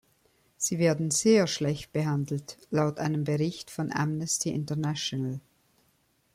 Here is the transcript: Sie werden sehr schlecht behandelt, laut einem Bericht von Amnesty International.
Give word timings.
Sie 0.57 0.79
werden 0.79 1.11
sehr 1.11 1.45
schlecht 1.45 1.91
behandelt, 1.91 2.57
laut 2.71 2.97
einem 2.97 3.23
Bericht 3.23 3.69
von 3.69 3.91
Amnesty 3.93 4.49
International. 4.49 5.39